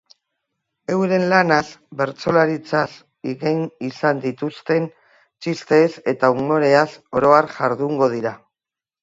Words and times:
Euren 0.93 1.25
lanaz, 1.33 1.67
bertsolaritzaz 1.99 2.87
egin 3.33 3.61
izan 3.89 4.23
dituzten 4.25 4.89
txisteez 5.13 5.91
eta 6.15 6.33
umoreaz 6.39 6.89
orohar 7.21 7.51
jardungo 7.61 8.11
dira. 8.17 8.35